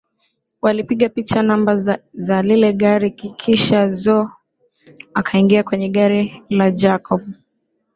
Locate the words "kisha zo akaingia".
3.11-5.63